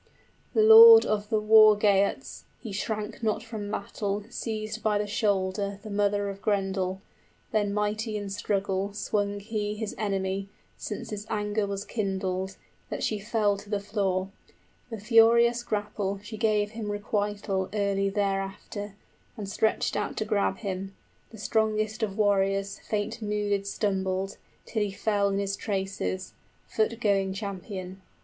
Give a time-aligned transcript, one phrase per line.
[0.55, 5.77] The lord of the War Geats (He shrank not from battle) seized by the shoulder
[5.83, 7.03] The mother of Grendel;
[7.51, 12.57] then mighty in struggle 65 Swung he his enemy, since his anger was kindled,
[12.89, 14.29] That she fell to the floor.
[14.89, 18.95] With furious grapple {Beowulf falls.} She gave him requital early thereafter,
[19.37, 20.95] And stretched out to grab him;
[21.29, 26.13] the strongest of warriors Faint mooded stumbled, till he fell in his traces, {The monster
[26.15, 28.01] sits on him with drawn sword.} 70 Foot going champion.